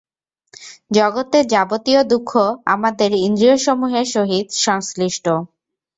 জগতের 0.91 1.45
যাবতীয় 1.47 2.01
দুঃখ 2.03 2.31
আমাদের 2.67 3.09
ইন্দ্রিয়সমূহের 3.19 4.07
সহিত 4.15 4.47
সংশ্লিষ্ট। 4.61 5.25